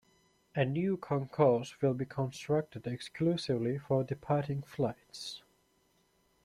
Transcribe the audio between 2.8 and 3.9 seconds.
exclusively